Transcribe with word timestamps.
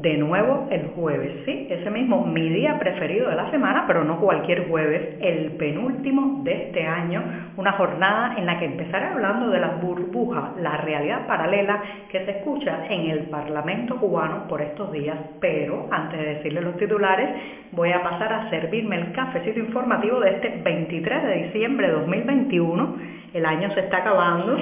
de 0.00 0.16
nuevo 0.16 0.68
el 0.70 0.88
jueves, 0.94 1.42
¿sí? 1.44 1.66
Ese 1.68 1.90
mismo, 1.90 2.24
mi 2.24 2.48
día 2.50 2.78
preferido 2.78 3.28
de 3.30 3.34
la 3.34 3.50
semana, 3.50 3.84
pero 3.86 4.04
no 4.04 4.20
cualquier 4.20 4.68
jueves, 4.68 5.16
el 5.20 5.52
penúltimo 5.52 6.42
de 6.44 6.66
este 6.66 6.86
año, 6.86 7.22
una 7.56 7.72
jornada 7.72 8.36
en 8.36 8.46
la 8.46 8.60
que 8.60 8.66
empezaré 8.66 9.06
hablando 9.06 9.50
de 9.50 9.58
la 9.58 9.78
burbuja, 9.82 10.52
la 10.60 10.76
realidad 10.76 11.26
paralela 11.26 11.82
que 12.10 12.24
se 12.24 12.30
escucha 12.30 12.86
en 12.88 13.10
el 13.10 13.24
Parlamento 13.24 13.96
cubano 13.96 14.46
por 14.46 14.62
estos 14.62 14.92
días. 14.92 15.18
Pero 15.40 15.88
antes 15.90 16.18
de 16.18 16.34
decirle 16.34 16.60
los 16.60 16.76
titulares, 16.76 17.28
voy 17.72 17.90
a 17.90 18.02
pasar 18.02 18.32
a 18.32 18.50
servirme 18.50 18.96
el 18.96 19.12
cafecito 19.12 19.58
informativo 19.58 20.20
de 20.20 20.30
este 20.30 20.60
23 20.62 21.24
de 21.24 21.34
diciembre 21.44 21.88
de 21.88 21.92
2021. 21.94 22.96
El 23.34 23.44
año 23.44 23.70
se 23.74 23.80
está 23.80 23.98
acabando 23.98 24.56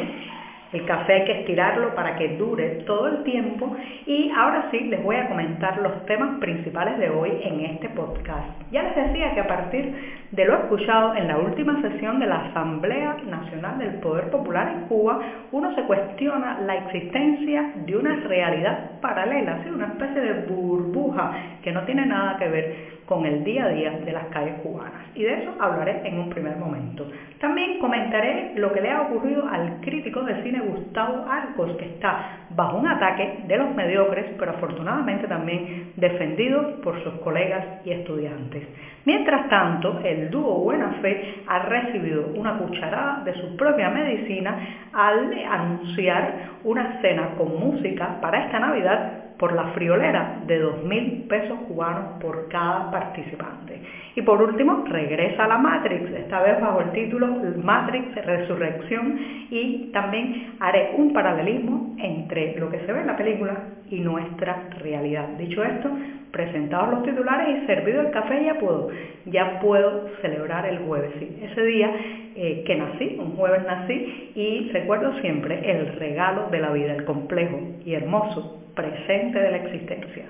el 0.77 0.85
café 0.85 1.15
hay 1.15 1.25
que 1.25 1.41
estirarlo 1.41 1.95
para 1.95 2.17
que 2.17 2.37
dure 2.37 2.83
todo 2.87 3.09
el 3.09 3.23
tiempo 3.25 3.75
y 4.07 4.31
ahora 4.31 4.69
sí 4.71 4.81
les 4.81 5.03
voy 5.03 5.17
a 5.17 5.29
comentar 5.29 5.79
los 5.79 6.05
temas 6.07 6.39
principales 6.39 6.99
de 6.99 7.11
hoy 7.11 7.31
en 7.43 7.61
este 7.61 7.89
podcast. 7.91 8.47
Ya 8.71 8.83
les 8.83 8.97
decía 8.97 9.33
que 9.35 9.41
a 9.41 9.47
partir 9.47 9.95
de 10.31 10.45
lo 10.45 10.55
escuchado 10.55 11.15
en 11.15 11.29
la 11.29 11.39
última 11.39 11.81
sesión 11.81 12.19
de 12.19 12.27
la 12.27 12.47
Asamblea 12.47 13.17
Nacional 13.27 13.79
del 13.79 13.95
Poder 14.01 14.31
Popular 14.31 14.69
en 14.69 14.89
Cuba, 14.89 15.21
uno 15.53 15.75
se 15.75 15.83
cuestiona 15.83 16.61
la 16.61 16.77
existencia 16.77 17.73
de 17.87 17.97
una 17.97 18.17
realidad 18.17 19.01
paralela, 19.01 19.61
una 19.75 19.87
especie 19.87 20.21
de 20.21 20.47
burbuja 20.47 21.33
que 21.63 21.73
no 21.73 21.83
tiene 21.83 22.07
nada 22.07 22.37
que 22.39 22.49
ver 22.49 22.96
con 23.07 23.25
el 23.25 23.45
día 23.45 23.65
a 23.65 23.69
día 23.69 23.91
de 23.91 24.13
las 24.13 24.27
calles 24.27 24.55
cubanas. 24.63 25.07
Y 25.15 25.23
de 25.23 25.43
eso 25.43 25.55
hablaré 25.61 26.07
en 26.07 26.19
un 26.19 26.31
primer 26.31 26.57
momento. 26.57 27.07
También 27.41 27.79
comentaré 27.79 28.53
lo 28.57 28.73
que 28.73 28.81
le 28.81 28.91
ha 28.91 29.03
ocurrido 29.03 29.49
al 29.49 29.81
crítico 29.81 30.23
de 30.23 30.43
cine 30.43 30.61
Gustavo 30.61 31.25
Arcos, 31.31 31.77
que 31.77 31.87
está 31.87 32.46
bajo 32.57 32.79
un 32.79 32.89
ataque 32.89 33.45
de 33.47 33.57
los 33.59 33.75
mediocres, 33.75 34.35
pero 34.39 34.53
afortunadamente 34.53 35.29
también 35.29 35.93
defendido 35.97 36.81
por 36.81 37.03
sus 37.05 37.15
colegas 37.21 37.65
y 37.85 37.93
estudiantes. 37.93 38.67
Mientras 39.05 39.49
tanto, 39.49 40.01
el 40.03 40.31
dúo 40.31 40.61
Buena 40.61 40.93
Fe 41.03 41.43
ha 41.47 41.61
recibido 41.61 42.29
una 42.35 42.59
cucharada 42.59 43.23
de 43.25 43.35
su 43.35 43.57
propia 43.57 43.91
medicina 43.91 44.59
al 44.93 45.33
anunciar 45.49 46.57
una 46.65 47.01
cena 47.03 47.35
con 47.37 47.61
música 47.61 48.19
para 48.21 48.47
esta 48.47 48.59
Navidad 48.59 49.27
por 49.39 49.53
la 49.53 49.65
friolera 49.75 50.41
de 50.47 50.63
2.000 50.65 51.29
pesos 51.29 51.59
cubanos 51.69 52.19
por 52.21 52.49
cada 52.49 52.91
participante. 52.91 53.81
Y 54.15 54.23
por 54.23 54.41
último, 54.41 54.85
regresa 54.87 55.45
a 55.45 55.49
la 55.49 55.59
Matrix, 55.59 56.11
esta 56.11 56.41
vez 56.41 56.59
bajo 56.61 56.81
el 56.81 56.91
título 56.93 57.27
Matrix 57.63 58.15
Resurrección 58.15 59.19
y 59.51 59.91
también 59.93 60.55
haré 60.59 60.95
un 60.97 61.13
paralelismo 61.13 61.95
entre 61.99 62.46
lo 62.59 62.71
que 62.71 62.81
se 62.81 62.93
ve 62.93 63.01
en 63.01 63.07
la 63.07 63.17
película 63.17 63.57
y 63.91 64.01
nuestra 64.01 64.69
realidad. 64.81 65.29
Dicho 65.39 65.65
esto, 65.65 65.91
presentados 66.31 66.91
los 66.91 67.03
titulares 67.03 67.63
y 67.63 67.67
servido 67.67 68.03
el 68.03 68.11
café 68.11 68.45
ya 68.45 68.55
puedo, 68.55 68.91
ya 69.27 69.61
puedo 69.61 70.09
celebrar 70.21 70.67
el 70.67 70.79
jueves. 70.81 71.13
Ese 71.17 71.65
día 71.65 71.91
eh, 72.35 72.65
que 72.67 72.75
nací, 72.77 73.17
un 73.19 73.37
jueves 73.37 73.63
nací 73.67 74.33
y 74.35 74.71
recuerdo 74.73 75.19
siempre 75.21 75.71
el 75.71 75.97
regalo 75.99 76.49
de 76.51 76.61
la 76.61 76.73
vida, 76.73 76.95
el 76.95 77.05
complejo 77.05 77.59
y 77.85 77.95
hermoso 77.95 78.63
presente 78.75 79.39
de 79.39 79.51
la 79.51 79.57
existencia. 79.57 80.25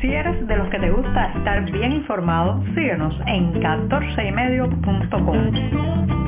Si 0.00 0.12
eres 0.12 0.46
de 0.46 0.56
los 0.56 0.68
que 0.68 0.78
te 0.78 0.90
gusta 0.90 1.32
estar 1.36 1.68
bien 1.72 1.92
informado, 1.92 2.62
síguenos 2.74 3.18
en 3.26 3.54
14ymedio.com. 3.54 6.27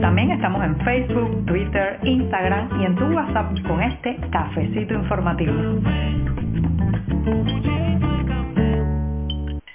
También 0.00 0.30
estamos 0.30 0.64
en 0.64 0.76
Facebook, 0.80 1.46
Twitter, 1.46 1.98
Instagram 2.02 2.80
y 2.80 2.84
en 2.86 2.96
tu 2.96 3.04
WhatsApp 3.06 3.52
con 3.66 3.82
este 3.82 4.16
cafecito 4.30 4.94
informativo. 4.94 5.80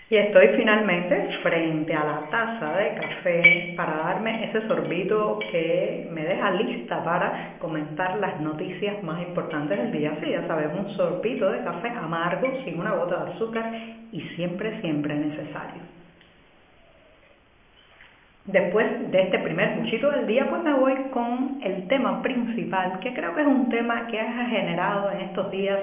Y 0.10 0.16
estoy 0.16 0.50
finalmente 0.50 1.30
frente 1.42 1.92
a 1.96 2.04
la 2.04 2.30
taza 2.30 2.78
de 2.78 2.94
café 2.94 3.74
para 3.76 3.98
darme 3.98 4.46
ese 4.46 4.68
sorbito 4.68 5.40
que 5.52 6.08
me 6.12 6.24
deja 6.24 6.52
lista 6.52 7.04
para 7.04 7.56
comentar 7.58 8.20
las 8.20 8.40
noticias 8.40 9.02
más 9.02 9.20
importantes 9.22 9.76
del 9.76 9.92
día. 9.92 10.16
Sí, 10.24 10.30
ya 10.30 10.46
sabemos, 10.46 10.86
un 10.86 10.92
sorbito 10.92 11.52
de 11.52 11.64
café 11.64 11.90
amargo, 11.90 12.48
sin 12.64 12.80
una 12.80 12.92
gota 12.92 13.26
de 13.26 13.32
azúcar 13.32 13.72
y 14.12 14.22
siempre, 14.36 14.80
siempre 14.82 15.16
necesario. 15.16 15.93
Después 18.46 19.10
de 19.10 19.22
este 19.22 19.40
primer 19.40 19.78
muchito 19.78 20.12
del 20.12 20.28
día, 20.28 20.50
pues 20.50 20.62
me 20.64 20.74
voy 20.74 20.94
con 21.12 21.60
el 21.64 21.88
tema 21.88 22.22
principal, 22.22 23.00
que 23.00 23.14
creo 23.14 23.34
que 23.34 23.42
es 23.42 23.48
un 23.48 23.70
tema 23.70 24.06
que 24.08 24.20
ha 24.20 24.46
generado 24.48 25.12
en 25.12 25.22
estos 25.22 25.50
días 25.50 25.80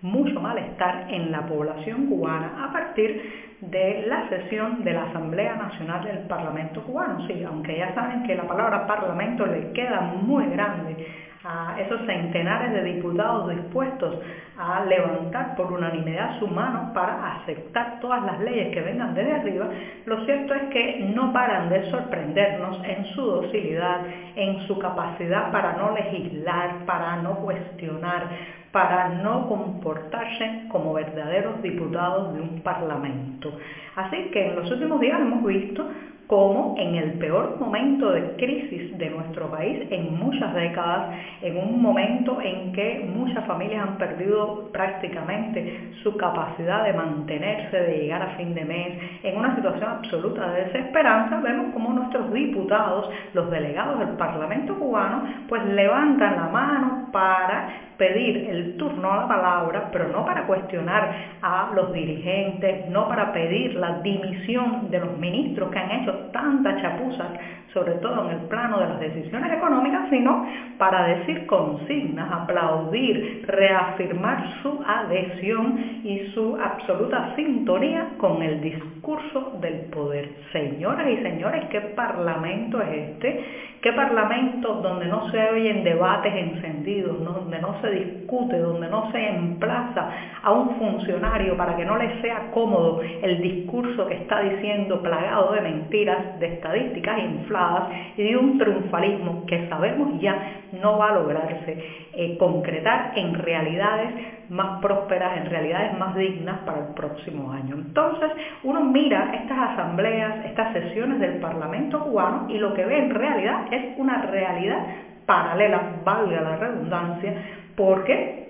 mucho 0.00 0.38
malestar 0.38 1.06
en 1.08 1.32
la 1.32 1.44
población 1.44 2.06
cubana 2.06 2.66
a 2.68 2.72
partir 2.72 3.20
de 3.60 4.04
la 4.06 4.28
sesión 4.28 4.84
de 4.84 4.92
la 4.92 5.04
Asamblea 5.04 5.56
Nacional 5.56 6.04
del 6.04 6.18
Parlamento 6.28 6.84
cubano. 6.84 7.26
Sí, 7.26 7.42
aunque 7.42 7.78
ya 7.78 7.92
saben 7.94 8.22
que 8.22 8.36
la 8.36 8.44
palabra 8.44 8.86
parlamento 8.86 9.44
le 9.46 9.72
queda 9.72 10.00
muy 10.00 10.46
grande 10.50 11.06
a 11.44 11.78
esos 11.78 12.00
centenares 12.06 12.72
de 12.72 12.82
diputados 12.84 13.50
dispuestos 13.50 14.18
a 14.56 14.84
levantar 14.84 15.54
por 15.56 15.72
unanimidad 15.72 16.38
su 16.38 16.46
mano 16.46 16.92
para 16.94 17.36
aceptar 17.36 18.00
todas 18.00 18.22
las 18.24 18.40
leyes 18.40 18.72
que 18.72 18.80
vengan 18.80 19.14
desde 19.14 19.32
arriba, 19.32 19.68
lo 20.06 20.24
cierto 20.24 20.54
es 20.54 20.62
que 20.70 21.10
no 21.14 21.32
paran 21.32 21.68
de 21.68 21.90
sorprendernos 21.90 22.80
en 22.84 23.04
su 23.14 23.22
docilidad, 23.22 24.00
en 24.36 24.60
su 24.66 24.78
capacidad 24.78 25.50
para 25.52 25.74
no 25.74 25.92
legislar, 25.92 26.86
para 26.86 27.16
no 27.16 27.40
cuestionar, 27.40 28.28
para 28.72 29.08
no 29.08 29.48
comportarse 29.48 30.68
como 30.68 30.94
verdaderos 30.94 31.60
diputados 31.62 32.34
de 32.34 32.40
un 32.40 32.60
parlamento. 32.62 33.52
Así 33.96 34.30
que 34.32 34.48
en 34.48 34.56
los 34.56 34.70
últimos 34.70 35.00
días 35.00 35.20
hemos 35.20 35.44
visto 35.44 35.86
como 36.26 36.74
en 36.78 36.94
el 36.94 37.12
peor 37.18 37.58
momento 37.60 38.10
de 38.10 38.34
crisis 38.36 38.96
de 38.96 39.10
país 39.34 39.86
en 39.90 40.16
muchas 40.18 40.54
décadas, 40.54 41.16
en 41.42 41.56
un 41.56 41.80
momento 41.80 42.40
en 42.40 42.72
que 42.72 43.08
muchas 43.14 43.44
familias 43.46 43.88
han 43.88 43.98
perdido 43.98 44.70
prácticamente 44.72 45.92
su 46.02 46.16
capacidad 46.16 46.84
de 46.84 46.92
mantenerse, 46.92 47.76
de 47.76 47.98
llegar 47.98 48.22
a 48.22 48.36
fin 48.36 48.54
de 48.54 48.64
mes, 48.64 48.98
en 49.22 49.36
una 49.36 49.54
situación 49.54 49.90
absoluta 49.90 50.50
de 50.52 50.64
desesperanza, 50.64 51.40
vemos 51.40 51.72
como 51.72 51.92
nuestros 51.92 52.32
diputados, 52.32 53.10
los 53.32 53.50
delegados 53.50 53.98
del 53.98 54.16
Parlamento 54.16 54.78
cubano, 54.78 55.24
pues 55.48 55.64
levantan 55.64 56.36
la 56.36 56.48
mano 56.48 57.08
para 57.12 57.68
pedir 57.96 58.48
el 58.50 58.76
turno 58.76 59.12
a 59.12 59.16
la 59.18 59.28
palabra, 59.28 59.88
pero 59.92 60.08
no 60.08 60.24
para 60.24 60.46
cuestionar 60.46 61.10
a 61.42 61.70
los 61.74 61.92
dirigentes, 61.92 62.88
no 62.88 63.08
para 63.08 63.32
pedir 63.32 63.74
la 63.74 64.00
dimisión 64.00 64.90
de 64.90 64.98
los 64.98 65.16
ministros 65.18 65.70
que 65.70 65.78
han 65.78 65.90
hecho 65.90 66.12
tantas 66.32 66.80
chapuzas 66.82 67.28
sobre 67.74 67.94
todo 67.94 68.24
en 68.24 68.38
el 68.38 68.46
plano 68.46 68.78
de 68.78 68.88
las 68.88 69.00
decisiones 69.00 69.52
económicas, 69.52 70.08
sino 70.08 70.46
para 70.78 71.06
decir 71.08 71.44
consignas, 71.46 72.30
aplaudir, 72.30 73.44
reafirmar 73.46 74.62
su 74.62 74.80
adhesión 74.86 76.00
y 76.04 76.30
su 76.32 76.56
absoluta 76.56 77.34
sintonía 77.34 78.10
con 78.18 78.42
el 78.42 78.60
discurso 78.60 79.58
del 79.60 79.86
poder. 79.90 80.30
Señoras 80.52 81.08
y 81.10 81.16
señores, 81.22 81.64
¿qué 81.70 81.80
parlamento 81.80 82.80
es 82.80 83.10
este? 83.10 83.44
¿Qué 83.82 83.92
parlamento 83.92 84.74
donde 84.74 85.06
no 85.06 85.30
se 85.30 85.50
oyen 85.50 85.84
debates 85.84 86.32
encendidos, 86.34 87.22
donde 87.22 87.58
no 87.58 87.80
se 87.82 87.90
discute, 87.90 88.58
donde 88.58 88.88
no 88.88 89.10
se 89.12 89.28
emplaza 89.28 90.10
a 90.44 90.52
un 90.52 90.76
funcionario 90.76 91.56
para 91.56 91.74
que 91.74 91.84
no 91.84 91.96
le 91.96 92.20
sea 92.20 92.50
cómodo 92.52 93.00
el 93.22 93.40
discurso 93.40 94.06
que 94.06 94.14
está 94.14 94.40
diciendo 94.40 95.00
plagado 95.02 95.52
de 95.52 95.62
mentiras, 95.62 96.38
de 96.38 96.54
estadísticas 96.54 97.18
infladas 97.18 97.88
y 98.16 98.24
de 98.24 98.36
un 98.36 98.58
triunfalismo 98.58 99.46
que 99.46 99.66
sabemos 99.68 100.20
ya 100.20 100.60
no 100.82 100.98
va 100.98 101.08
a 101.08 101.14
lograrse 101.14 101.78
eh, 102.12 102.36
concretar 102.36 103.12
en 103.16 103.34
realidades 103.34 104.10
más 104.50 104.80
prósperas, 104.82 105.38
en 105.38 105.46
realidades 105.46 105.98
más 105.98 106.14
dignas 106.14 106.58
para 106.66 106.80
el 106.80 106.94
próximo 106.94 107.50
año. 107.50 107.76
Entonces, 107.76 108.30
uno 108.62 108.80
mira 108.80 109.32
estas 109.34 109.70
asambleas, 109.70 110.44
estas 110.44 110.74
sesiones 110.74 111.20
del 111.20 111.40
Parlamento 111.40 112.00
cubano 112.00 112.46
y 112.50 112.58
lo 112.58 112.74
que 112.74 112.84
ve 112.84 112.98
en 112.98 113.14
realidad 113.14 113.72
es 113.72 113.98
una 113.98 114.22
realidad 114.22 114.86
paralela, 115.24 115.80
valga 116.04 116.40
la 116.42 116.56
redundancia, 116.56 117.32
porque 117.76 118.43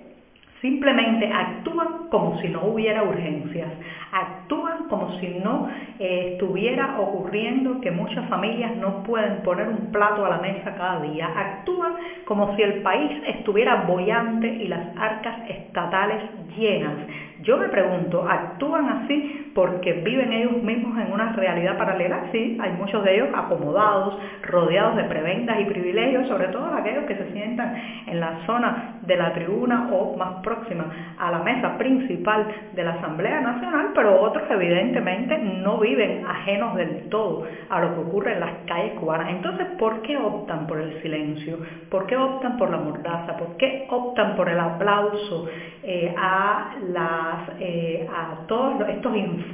simplemente 0.61 1.31
actúan 1.31 2.07
como 2.09 2.39
si 2.41 2.49
no 2.49 2.65
hubiera 2.65 3.03
urgencias, 3.03 3.71
actúan 4.11 4.87
como 4.89 5.19
si 5.19 5.27
no 5.43 5.69
eh, 5.99 6.31
estuviera 6.33 6.99
ocurriendo 6.99 7.81
que 7.81 7.91
muchas 7.91 8.27
familias 8.29 8.75
no 8.77 9.03
pueden 9.03 9.41
poner 9.43 9.67
un 9.67 9.91
plato 9.91 10.25
a 10.25 10.29
la 10.29 10.37
mesa 10.37 10.75
cada 10.75 11.01
día, 11.01 11.27
actúan 11.35 11.93
como 12.25 12.55
si 12.55 12.61
el 12.61 12.81
país 12.81 13.11
estuviera 13.27 13.83
bollante 13.87 14.47
y 14.47 14.67
las 14.67 14.95
arcas 14.97 15.49
estatales 15.49 16.23
llenas. 16.55 16.93
Yo 17.41 17.57
me 17.57 17.67
pregunto, 17.67 18.27
¿actúan 18.27 18.87
así 18.89 19.34
porque 19.55 19.93
viven 19.93 20.33
ellos 20.33 20.61
mismos 20.61 20.99
en 20.99 21.13
una 21.13 21.31
realidad 21.31 21.77
paralela? 21.77 22.25
Sí, 22.33 22.57
hay 22.61 22.73
muchos 22.73 23.03
de 23.05 23.15
ellos 23.15 23.29
acomodados, 23.33 24.17
rodeados 24.43 24.97
de 24.97 25.05
prebendas 25.05 25.61
y 25.61 25.65
privilegios, 25.65 26.27
sobre 26.27 26.49
todo 26.49 26.73
aquellos 26.75 27.05
que 27.05 27.15
se 27.15 27.31
sientan 27.31 27.73
en 28.05 28.19
la 28.19 28.45
zona 28.45 28.99
de 29.01 29.15
la 29.15 29.33
tribuna 29.33 29.89
o 29.93 30.17
más 30.17 30.41
próxima 30.43 31.15
a 31.17 31.31
la 31.31 31.39
mesa 31.39 31.77
principal 31.77 32.47
de 32.73 32.83
la 32.83 32.95
Asamblea 32.95 33.39
Nacional, 33.39 33.91
pero 33.95 34.21
otros 34.21 34.43
evidentemente 34.49 35.37
no 35.37 35.79
viven 35.79 36.25
ajenos 36.27 36.75
del 36.75 37.07
todo 37.09 37.47
a 37.69 37.79
lo 37.79 37.93
que 37.93 38.01
ocurre 38.01 38.33
en 38.33 38.41
las 38.41 38.51
calles 38.67 38.99
cubanas. 38.99 39.29
Entonces, 39.29 39.67
¿por 39.79 40.01
qué 40.01 40.17
optan 40.17 40.67
por 40.67 40.81
el 40.81 41.01
silencio? 41.01 41.59
¿Por 41.89 42.07
qué 42.07 42.17
optan 42.17 42.57
por 42.57 42.69
la 42.71 42.77
mordaza? 42.77 43.37
¿Por 43.37 43.55
qué 43.55 43.87
optan 43.89 44.35
por 44.35 44.49
el 44.49 44.59
aplauso 44.59 45.47
eh, 45.81 46.13
a 46.17 46.71
eh, 47.59 48.07
a 48.11 48.47
todos 48.47 48.89
estos 48.89 49.15
informes 49.15 49.44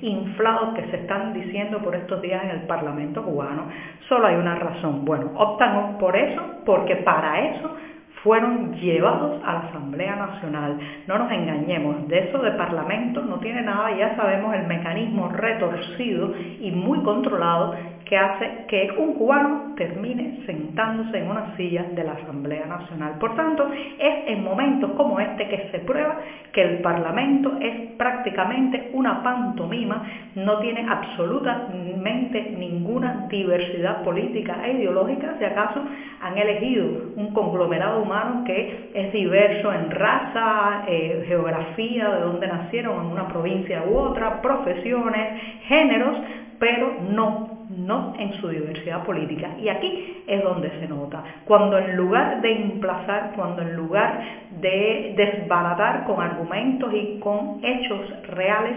inflados 0.00 0.74
que 0.74 0.86
se 0.90 0.96
están 0.96 1.32
diciendo 1.32 1.78
por 1.78 1.94
estos 1.94 2.20
días 2.22 2.42
en 2.44 2.50
el 2.50 2.62
Parlamento 2.62 3.22
cubano, 3.22 3.68
solo 4.08 4.26
hay 4.26 4.36
una 4.36 4.56
razón. 4.56 5.04
Bueno, 5.04 5.30
optan 5.36 5.98
por 5.98 6.16
eso 6.16 6.42
porque 6.64 6.96
para 6.96 7.40
eso 7.50 7.76
fueron 8.22 8.74
llevados 8.74 9.42
a 9.44 9.52
la 9.52 9.58
Asamblea 9.60 10.14
Nacional. 10.14 10.78
No 11.06 11.18
nos 11.18 11.32
engañemos, 11.32 12.06
de 12.08 12.28
eso 12.28 12.38
de 12.38 12.52
Parlamento 12.52 13.20
no 13.22 13.38
tiene 13.40 13.62
nada, 13.62 13.96
ya 13.96 14.14
sabemos 14.16 14.54
el 14.54 14.66
mecanismo 14.66 15.28
retorcido 15.28 16.32
y 16.60 16.70
muy 16.70 17.00
controlado 17.00 17.74
que 18.12 18.18
hace 18.18 18.66
que 18.68 18.90
un 18.98 19.14
cubano 19.14 19.72
termine 19.74 20.42
sentándose 20.44 21.16
en 21.16 21.30
una 21.30 21.56
silla 21.56 21.86
de 21.94 22.04
la 22.04 22.12
Asamblea 22.12 22.66
Nacional. 22.66 23.14
Por 23.18 23.34
tanto, 23.34 23.66
es 23.72 24.14
en 24.26 24.44
momentos 24.44 24.90
como 24.98 25.18
este 25.18 25.48
que 25.48 25.70
se 25.70 25.78
prueba 25.78 26.18
que 26.52 26.60
el 26.60 26.82
Parlamento 26.82 27.56
es 27.58 27.92
prácticamente 27.96 28.90
una 28.92 29.22
pantomima, 29.22 30.06
no 30.34 30.58
tiene 30.58 30.84
absolutamente 30.86 32.54
ninguna 32.58 33.28
diversidad 33.30 34.02
política 34.02 34.58
e 34.62 34.72
ideológica, 34.72 35.36
si 35.38 35.46
acaso 35.46 35.82
han 36.20 36.36
elegido 36.36 36.84
un 37.16 37.32
conglomerado 37.32 38.02
humano 38.02 38.44
que 38.44 38.90
es 38.92 39.10
diverso 39.14 39.72
en 39.72 39.90
raza, 39.90 40.84
eh, 40.86 41.24
geografía, 41.26 42.10
de 42.10 42.20
dónde 42.20 42.46
nacieron, 42.46 43.06
en 43.06 43.12
una 43.12 43.28
provincia 43.28 43.84
u 43.88 43.96
otra, 43.96 44.42
profesiones, 44.42 45.40
géneros, 45.62 46.18
pero 46.58 46.94
no 47.08 47.61
no 47.76 48.14
en 48.18 48.32
su 48.40 48.48
diversidad 48.48 49.04
política. 49.04 49.50
Y 49.58 49.68
aquí 49.68 50.22
es 50.26 50.42
donde 50.42 50.70
se 50.80 50.88
nota, 50.88 51.22
cuando 51.44 51.78
en 51.78 51.96
lugar 51.96 52.40
de 52.40 52.52
emplazar, 52.52 53.32
cuando 53.34 53.62
en 53.62 53.76
lugar 53.76 54.20
de 54.60 55.14
desbaratar 55.16 56.04
con 56.04 56.20
argumentos 56.20 56.92
y 56.94 57.18
con 57.18 57.60
hechos 57.62 58.00
reales 58.28 58.76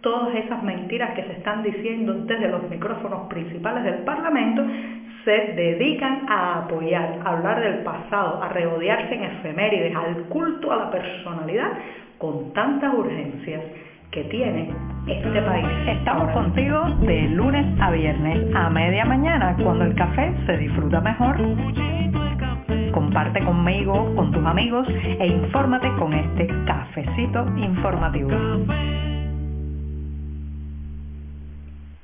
todas 0.00 0.34
esas 0.34 0.62
mentiras 0.62 1.14
que 1.14 1.22
se 1.22 1.32
están 1.32 1.62
diciendo 1.62 2.12
desde 2.14 2.48
los 2.48 2.68
micrófonos 2.68 3.28
principales 3.28 3.84
del 3.84 4.02
Parlamento, 4.02 4.64
se 5.24 5.52
dedican 5.54 6.28
a 6.28 6.64
apoyar, 6.64 7.20
a 7.24 7.30
hablar 7.30 7.60
del 7.60 7.84
pasado, 7.84 8.42
a 8.42 8.48
regodearse 8.48 9.14
en 9.14 9.22
efemérides, 9.22 9.94
al 9.94 10.24
culto 10.24 10.72
a 10.72 10.76
la 10.76 10.90
personalidad 10.90 11.72
con 12.18 12.52
tantas 12.52 12.92
urgencias 12.94 13.62
que 14.12 14.24
tiene 14.24 14.70
este 15.06 15.42
país. 15.42 15.66
Estamos 15.88 16.30
contigo 16.32 16.84
de 17.00 17.22
lunes 17.30 17.66
a 17.80 17.90
viernes 17.90 18.54
a 18.54 18.68
media 18.68 19.06
mañana 19.06 19.56
cuando 19.62 19.84
el 19.84 19.94
café 19.94 20.32
se 20.46 20.58
disfruta 20.58 21.00
mejor. 21.00 21.36
Comparte 22.92 23.42
conmigo, 23.42 24.14
con 24.14 24.30
tus 24.30 24.44
amigos 24.44 24.86
e 24.88 25.26
infórmate 25.26 25.90
con 25.98 26.12
este 26.12 26.46
cafecito 26.66 27.46
informativo. 27.56 28.30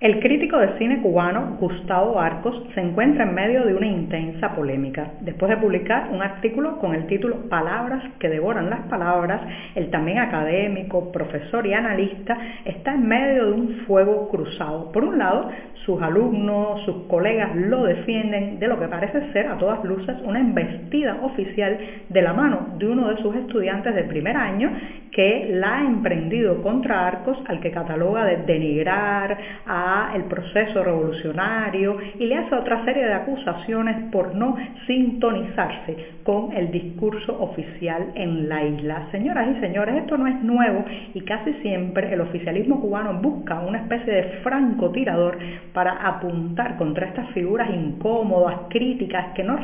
El 0.00 0.20
crítico 0.20 0.56
de 0.58 0.78
cine 0.78 1.02
cubano 1.02 1.56
Gustavo 1.58 2.20
Arcos 2.20 2.62
se 2.72 2.80
encuentra 2.80 3.24
en 3.24 3.34
medio 3.34 3.64
de 3.64 3.74
una 3.74 3.88
intensa 3.88 4.54
polémica. 4.54 5.14
Después 5.22 5.50
de 5.50 5.56
publicar 5.56 6.10
un 6.12 6.22
artículo 6.22 6.78
con 6.78 6.94
el 6.94 7.08
título 7.08 7.48
Palabras 7.48 8.04
que 8.20 8.28
devoran 8.28 8.70
las 8.70 8.82
palabras, 8.82 9.40
el 9.74 9.90
también 9.90 10.18
académico, 10.18 11.10
profesor 11.10 11.66
y 11.66 11.74
analista 11.74 12.38
está 12.64 12.94
en 12.94 13.08
medio 13.08 13.46
de 13.46 13.52
un 13.54 13.68
fuego 13.88 14.28
cruzado. 14.28 14.92
Por 14.92 15.02
un 15.02 15.18
lado, 15.18 15.50
sus 15.88 16.02
alumnos, 16.02 16.82
sus 16.84 17.06
colegas 17.06 17.56
lo 17.56 17.84
defienden 17.84 18.58
de 18.58 18.68
lo 18.68 18.78
que 18.78 18.88
parece 18.88 19.32
ser 19.32 19.46
a 19.46 19.56
todas 19.56 19.82
luces 19.84 20.16
una 20.22 20.38
embestida 20.38 21.16
oficial 21.22 21.78
de 22.10 22.20
la 22.20 22.34
mano 22.34 22.74
de 22.78 22.88
uno 22.88 23.08
de 23.08 23.16
sus 23.22 23.34
estudiantes 23.34 23.94
de 23.94 24.02
primer 24.04 24.36
año 24.36 24.70
que 25.12 25.48
la 25.50 25.78
ha 25.78 25.86
emprendido 25.86 26.62
contra 26.62 27.06
Arcos 27.06 27.38
al 27.46 27.60
que 27.60 27.70
cataloga 27.70 28.26
de 28.26 28.36
denigrar 28.44 29.38
a 29.66 30.12
el 30.14 30.24
proceso 30.24 30.84
revolucionario 30.84 31.96
y 32.18 32.26
le 32.26 32.36
hace 32.36 32.54
otra 32.54 32.84
serie 32.84 33.06
de 33.06 33.14
acusaciones 33.14 34.10
por 34.12 34.34
no 34.34 34.56
sintonizarse 34.86 35.96
con 36.22 36.52
el 36.52 36.70
discurso 36.70 37.40
oficial 37.40 38.12
en 38.14 38.48
la 38.48 38.62
isla. 38.64 39.08
Señoras 39.10 39.56
y 39.56 39.60
señores, 39.60 39.96
esto 39.96 40.18
no 40.18 40.26
es 40.26 40.42
nuevo 40.42 40.84
y 41.14 41.22
casi 41.22 41.54
siempre 41.62 42.12
el 42.12 42.20
oficialismo 42.20 42.80
cubano 42.80 43.14
busca 43.14 43.60
una 43.60 43.78
especie 43.78 44.12
de 44.12 44.22
francotirador 44.42 45.38
para 45.78 45.92
apuntar 45.92 46.76
contra 46.76 47.06
estas 47.06 47.30
figuras 47.30 47.70
incómodas, 47.70 48.62
críticas, 48.68 49.26
que 49.36 49.44
no 49.44 49.58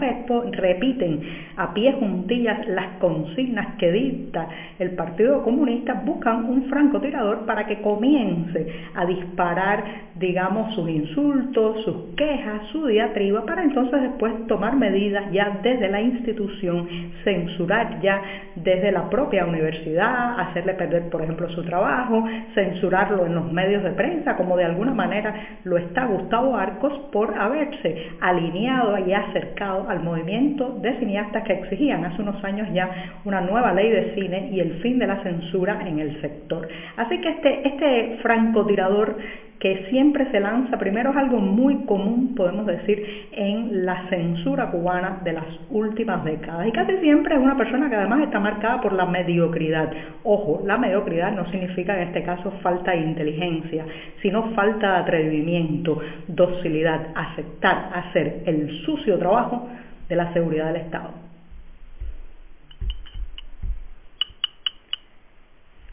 repiten 0.52 1.20
a 1.56 1.74
pie 1.74 1.92
juntillas 1.94 2.68
las 2.68 2.98
consignas 3.00 3.74
que 3.78 3.90
dicta 3.90 4.46
el 4.78 4.92
Partido 4.92 5.42
Comunista, 5.42 5.94
buscan 6.04 6.44
un 6.44 6.66
francotirador 6.66 7.46
para 7.46 7.66
que 7.66 7.82
comience 7.82 8.64
a 8.94 9.04
disparar 9.06 10.04
digamos, 10.16 10.72
sus 10.74 10.88
insultos, 10.88 11.82
sus 11.84 12.14
quejas, 12.16 12.62
su 12.70 12.86
diatriba, 12.86 13.44
para 13.44 13.64
entonces 13.64 14.00
después 14.00 14.46
tomar 14.46 14.76
medidas 14.76 15.30
ya 15.32 15.58
desde 15.62 15.88
la 15.88 16.00
institución, 16.00 16.86
censurar 17.24 18.00
ya 18.00 18.22
desde 18.54 18.92
la 18.92 19.10
propia 19.10 19.44
universidad, 19.44 20.38
hacerle 20.38 20.74
perder, 20.74 21.10
por 21.10 21.22
ejemplo, 21.22 21.48
su 21.50 21.64
trabajo, 21.64 22.24
censurarlo 22.54 23.26
en 23.26 23.34
los 23.34 23.52
medios 23.52 23.82
de 23.82 23.90
prensa, 23.90 24.36
como 24.36 24.56
de 24.56 24.64
alguna 24.64 24.94
manera 24.94 25.34
lo 25.64 25.78
está 25.78 26.03
Gustavo 26.06 26.56
Arcos 26.56 26.92
por 27.12 27.36
haberse 27.38 28.08
alineado 28.20 28.98
y 28.98 29.12
acercado 29.12 29.88
al 29.88 30.00
movimiento 30.00 30.78
de 30.80 30.98
cineastas 30.98 31.44
que 31.44 31.54
exigían 31.54 32.04
hace 32.04 32.22
unos 32.22 32.42
años 32.44 32.68
ya 32.72 33.12
una 33.24 33.40
nueva 33.40 33.72
ley 33.72 33.90
de 33.90 34.14
cine 34.14 34.50
y 34.52 34.60
el 34.60 34.80
fin 34.80 34.98
de 34.98 35.06
la 35.06 35.22
censura 35.22 35.86
en 35.86 35.98
el 35.98 36.20
sector. 36.20 36.68
Así 36.96 37.20
que 37.20 37.28
este, 37.28 37.68
este 37.68 38.18
francotirador 38.22 39.16
que 39.64 39.86
siempre 39.88 40.30
se 40.30 40.40
lanza 40.40 40.76
primero 40.76 41.10
es 41.12 41.16
algo 41.16 41.38
muy 41.38 41.86
común, 41.86 42.34
podemos 42.34 42.66
decir, 42.66 43.02
en 43.32 43.86
la 43.86 44.10
censura 44.10 44.70
cubana 44.70 45.22
de 45.24 45.32
las 45.32 45.46
últimas 45.70 46.22
décadas. 46.22 46.66
Y 46.66 46.72
casi 46.72 46.98
siempre 46.98 47.34
es 47.34 47.40
una 47.40 47.56
persona 47.56 47.88
que 47.88 47.96
además 47.96 48.20
está 48.24 48.38
marcada 48.40 48.82
por 48.82 48.92
la 48.92 49.06
mediocridad. 49.06 49.90
Ojo, 50.22 50.60
la 50.66 50.76
mediocridad 50.76 51.32
no 51.32 51.50
significa 51.50 51.96
en 51.96 52.08
este 52.08 52.22
caso 52.24 52.50
falta 52.62 52.90
de 52.90 52.98
inteligencia, 52.98 53.86
sino 54.20 54.50
falta 54.50 54.96
de 54.96 54.98
atrevimiento, 54.98 55.98
docilidad, 56.28 57.00
aceptar 57.14 57.88
hacer 57.94 58.42
el 58.44 58.68
sucio 58.84 59.18
trabajo 59.18 59.66
de 60.10 60.16
la 60.16 60.30
seguridad 60.34 60.74
del 60.74 60.82
Estado. 60.82 61.33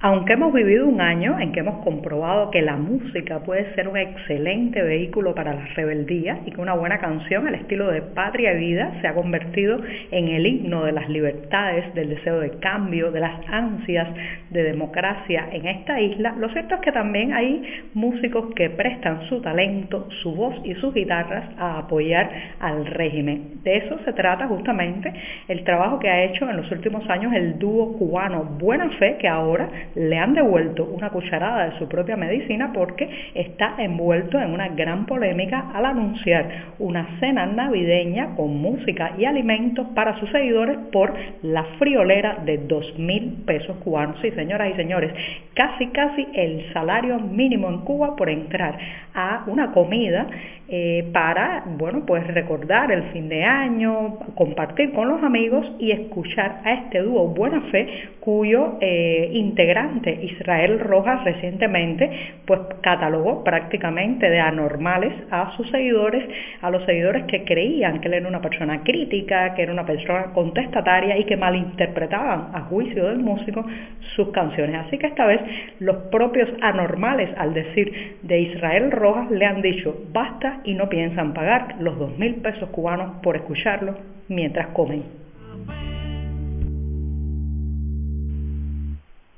Aunque 0.04 0.34
hemos 0.34 0.52
vivido 0.52 0.88
un 0.88 1.00
año 1.00 1.40
en 1.40 1.52
que 1.52 1.60
hemos 1.60 1.84
comprobado 1.84 2.50
que 2.50 2.64
la 2.64 2.76
música 2.76 3.38
puede 3.42 3.72
ser 3.76 3.88
un 3.88 3.98
excelente 3.98 4.82
vehículo 4.82 5.36
para 5.36 5.54
la 5.54 5.68
rebeldía 5.76 6.40
y 6.44 6.50
que 6.50 6.60
una 6.60 6.74
buena 6.74 6.98
canción 6.98 7.46
al 7.48 7.54
estilo 7.54 7.92
de 7.92 8.02
Patria 8.02 8.54
y 8.54 8.58
Vida 8.58 8.94
se 9.00 9.08
ha 9.08 9.14
convertido 9.14 9.80
en 10.10 10.28
el 10.30 10.48
himno 10.48 10.86
de 10.86 10.92
las 10.92 11.08
libertades, 11.08 11.94
del 11.94 12.10
deseo 12.10 12.40
de 12.40 12.50
cambio, 12.58 13.12
de 13.12 13.20
las 13.20 13.48
ansias 13.48 14.08
de 14.50 14.64
democracia 14.64 15.48
en 15.52 15.68
esta 15.68 16.02
isla, 16.02 16.34
lo 16.36 16.50
cierto 16.50 16.76
es 16.76 16.82
que 16.82 16.92
también 16.92 17.34
hay 17.34 17.62
músicos 17.94 18.56
que 18.56 18.72
prestan 18.72 19.30
su 19.30 19.40
talento, 19.40 20.08
su 20.24 20.34
voz 20.34 20.56
y 20.64 20.74
sus 20.76 20.96
guitarras 20.96 21.46
a 21.60 21.78
apoyar 21.78 22.28
al 22.60 22.88
régimen. 22.88 23.62
De 23.64 23.78
eso 23.78 24.00
se 24.04 24.14
trata 24.14 24.48
justamente 24.48 25.14
el 25.48 25.64
trabajo 25.64 26.00
que 26.00 26.10
ha 26.10 26.24
hecho 26.24 26.50
en 26.50 26.58
los 26.58 26.72
últimos 26.72 27.08
años 27.08 27.32
el 27.34 27.60
dúo 27.60 27.96
cubano 28.00 28.44
Buena 28.60 28.90
Fe, 28.98 29.18
que 29.20 29.28
ahora 29.28 29.70
le 29.96 30.18
han 30.18 30.34
devuelto 30.34 30.86
una 30.86 31.10
cucharada 31.10 31.70
de 31.70 31.80
su 31.80 31.88
propia 31.88 32.16
medicina 32.16 32.72
porque 32.74 33.10
está 33.34 33.76
envuelto 33.78 34.40
en 34.40 34.52
una 34.52 34.70
gran 34.70 35.06
polémica 35.06 35.72
al 35.74 35.86
anunciar 35.86 36.74
una 36.80 37.20
cena 37.20 37.46
navideña 37.46 38.36
con 38.36 38.58
música 38.62 39.14
y 39.18 39.26
alimentos 39.26 39.88
para 39.96 40.20
sus 40.20 40.30
seguidores 40.32 40.78
por 40.92 41.14
la 41.42 41.64
friolera 41.80 42.38
de 42.46 42.58
dos 42.60 42.98
mil 42.98 43.44
pesos 43.46 43.78
cubanos. 43.78 44.18
Sí, 44.22 44.32
señoras 44.32 44.70
y 44.74 44.76
señores, 44.76 45.14
casi 45.54 45.88
casi 45.88 46.28
el 46.34 46.72
salario 46.74 47.20
mínimo 47.20 47.70
en 47.70 47.80
Cuba 47.80 48.16
por 48.16 48.30
entrar 48.30 48.78
a 49.14 49.44
una 49.48 49.72
comida 49.72 50.28
eh, 50.74 51.10
para, 51.12 51.66
bueno, 51.66 52.06
pues 52.06 52.26
recordar 52.28 52.94
el 52.94 53.04
fin 53.12 53.28
de 53.28 53.44
año, 53.44 54.20
compartir 54.36 54.94
con 54.94 55.10
los 55.10 55.22
amigos 55.22 55.70
y 55.80 55.92
escuchar 55.92 56.62
a 56.64 56.74
este 56.76 57.02
dúo 57.02 57.28
Buena 57.28 57.60
Fe, 57.72 57.88
cuyo 58.22 58.78
eh, 58.80 59.32
integrante 59.34 60.18
Israel 60.24 60.80
Rojas 60.80 61.26
recientemente, 61.26 62.10
pues 62.46 62.62
catalogó 62.80 63.44
prácticamente 63.44 64.30
de 64.30 64.40
anormales 64.40 65.14
a 65.30 65.52
sus 65.58 65.70
seguidores, 65.72 66.24
a 66.62 66.70
los 66.70 66.86
seguidores 66.86 67.26
que 67.26 67.44
creían 67.44 68.00
que 68.00 68.08
él 68.08 68.14
era 68.14 68.30
una 68.30 68.42
persona 68.42 68.82
crítica, 68.82 69.54
que 69.54 69.64
era 69.64 69.74
una 69.74 69.86
persona 69.86 70.32
contestataria 70.34 71.18
y 71.18 71.26
que 71.26 71.36
malinterpretaban 71.36 72.52
a 72.54 72.62
juicio 72.62 73.08
del 73.08 73.20
músico 73.20 73.66
sus 74.16 74.30
canciones. 74.30 74.86
Así 74.88 74.98
que 74.98 75.08
esta 75.08 75.26
vez 75.26 75.42
los 75.80 75.98
propios 76.12 76.48
anormales, 76.62 77.30
al 77.38 77.54
decir 77.54 78.20
de 78.22 78.40
Israel 78.40 78.90
Rojas, 78.90 79.01
le 79.32 79.46
han 79.46 79.62
dicho, 79.62 79.96
basta 80.12 80.60
y 80.64 80.76
no 80.76 80.88
piensan 80.88 81.34
pagar 81.34 81.76
los 81.80 81.98
dos 81.98 82.18
mil 82.18 82.36
pesos 82.36 82.70
cubanos 82.70 83.16
por 83.24 83.36
escucharlo 83.36 83.96
mientras 84.28 84.68
comen. 84.68 85.21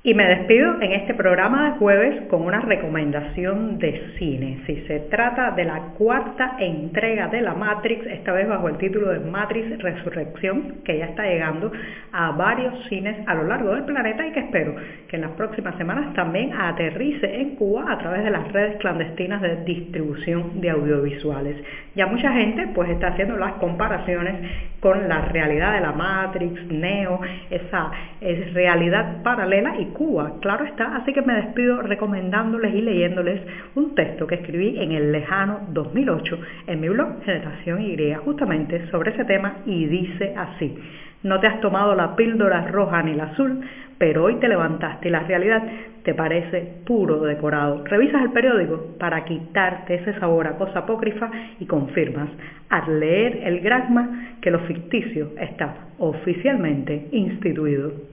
Y 0.06 0.14
me 0.16 0.26
despido 0.26 0.82
en 0.82 0.92
este 0.92 1.14
programa 1.14 1.72
de 1.72 1.78
jueves 1.78 2.24
con 2.30 2.42
una 2.42 2.60
recomendación 2.60 3.80
de 3.80 4.12
cine. 4.20 4.60
Si 4.68 4.82
se 4.86 5.00
trata 5.00 5.52
de 5.52 5.64
la 5.64 5.80
cuarta 5.98 6.58
entrega 6.60 7.30
de 7.30 7.40
la 7.40 7.54
Matrix, 7.54 8.06
esta 8.08 8.34
vez 8.34 8.46
bajo 8.50 8.68
el 8.68 8.78
título 8.80 9.12
de 9.12 9.22
Matrix 9.22 9.82
Resurrección, 9.82 10.82
que 10.84 10.98
ya 10.98 11.06
está 11.06 11.24
llegando 11.24 11.72
a 12.12 12.32
varios 12.32 12.86
cines 12.90 13.16
a 13.26 13.34
lo 13.34 13.46
largo 13.46 13.76
del 13.76 13.86
planeta 13.86 14.28
y 14.28 14.34
que 14.34 14.42
espero 14.42 14.76
que 15.08 15.16
en 15.16 15.22
las 15.22 15.32
próximas 15.32 15.78
semanas 15.78 16.14
también 16.16 16.52
aterrice 16.52 17.40
en 17.40 17.56
Cuba 17.56 17.90
a 17.90 17.98
través 17.98 18.26
de 18.26 18.32
las 18.32 18.52
redes 18.52 18.76
clandestinas 18.82 19.42
de 19.42 19.64
distribución 19.64 20.60
de 20.60 20.70
audiovisuales. 20.70 21.56
Ya 21.96 22.08
mucha 22.08 22.34
gente 22.34 22.68
pues 22.76 22.90
está 22.90 23.08
haciendo 23.08 23.38
las 23.38 23.54
comparaciones 23.54 24.36
con 24.84 25.08
la 25.08 25.22
realidad 25.22 25.75
de 25.75 25.80
la 25.80 25.94
Matrix, 25.94 26.66
Neo, 26.66 27.22
esa 27.50 27.90
es 28.20 28.54
realidad 28.54 29.24
paralela 29.24 29.80
y 29.80 29.86
Cuba, 29.86 30.34
claro 30.42 30.66
está, 30.66 30.98
así 30.98 31.13
que 31.13 31.22
me 31.22 31.36
despido 31.36 31.82
recomendándoles 31.82 32.75
y 32.75 32.82
leyéndoles 32.82 33.42
un 33.75 33.96
texto 33.96 34.28
que 34.28 34.36
escribí 34.36 34.78
en 34.78 34.92
el 34.92 35.13
lejano 35.13 35.62
2008 35.70 36.38
en 36.68 36.82
mi 36.82 36.90
blog 36.90 37.24
Generación 37.24 37.82
Y, 37.82 38.13
justamente 38.25 38.86
sobre 38.92 39.12
ese 39.12 39.24
tema 39.24 39.60
y 39.66 39.86
dice 39.86 40.34
así, 40.36 40.78
no 41.24 41.39
te 41.39 41.48
has 41.48 41.60
tomado 41.62 41.96
la 41.96 42.15
píldora 42.15 42.68
roja 42.68 43.01
ni 43.01 43.15
la 43.15 43.25
azul, 43.25 43.62
pero 43.98 44.25
hoy 44.25 44.36
te 44.36 44.48
levantaste 44.48 45.08
y 45.08 45.12
la 45.12 45.22
realidad 45.22 45.63
te 46.03 46.13
parece 46.13 46.82
puro 46.86 47.22
decorado. 47.22 47.84
Revisas 47.86 48.22
el 48.24 48.32
periódico 48.32 48.98
para 49.00 49.24
quitarte 49.24 49.96
ese 49.96 50.20
sabor 50.20 50.48
a 50.48 50.58
cosa 50.58 50.80
apócrifa 50.80 51.32
y 51.60 51.65
confirmas 51.65 52.30
al 52.70 53.00
leer 53.00 53.42
el 53.44 53.62
gragma 53.62 54.36
que 54.42 54.51
lo 54.51 54.60
ficticio 54.60 55.30
está 55.39 55.75
oficialmente 56.00 57.08
instituido. 57.12 58.12